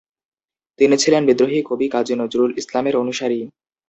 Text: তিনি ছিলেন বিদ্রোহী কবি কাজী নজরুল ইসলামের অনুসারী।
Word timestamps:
তিনি 0.79 0.95
ছিলেন 0.97 1.21
বিদ্রোহী 1.25 1.59
কবি 1.69 1.87
কাজী 1.89 2.13
নজরুল 2.15 2.51
ইসলামের 2.57 2.95
অনুসারী। 2.95 3.39